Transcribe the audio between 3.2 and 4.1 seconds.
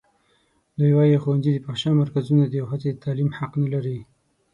حق نه لري.